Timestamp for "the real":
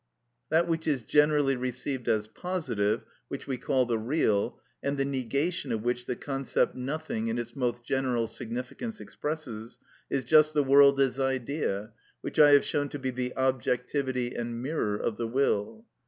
3.85-4.59